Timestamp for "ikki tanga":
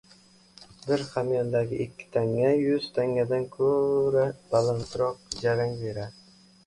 1.85-2.49